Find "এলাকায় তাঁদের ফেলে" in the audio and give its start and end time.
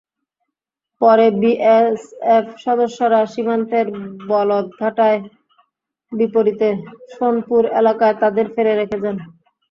7.79-8.73